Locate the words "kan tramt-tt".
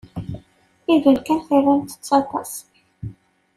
1.25-2.09